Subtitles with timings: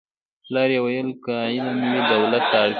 [0.45, 2.61] پلار یې ویل که علم وي دولت ته اړتیا نشته